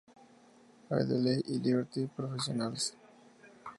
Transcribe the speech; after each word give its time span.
Adelaide 0.89 1.43
y 1.49 1.59
Liberty 1.59 2.07
Professionals. 2.07 2.95